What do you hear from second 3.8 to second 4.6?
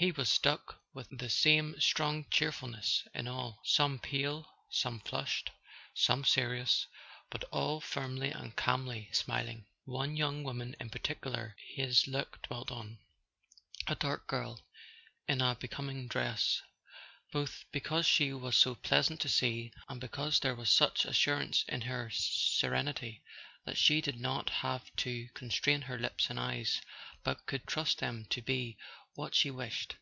pale,